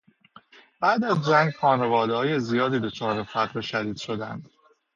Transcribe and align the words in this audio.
بعد 0.81 1.03
از 1.03 1.25
جنگ 1.25 1.53
خانوادههای 1.53 2.39
زیادی 2.39 2.79
دچار 2.79 3.23
فقر 3.23 3.61
شدید 3.61 3.97
شدند. 3.97 4.49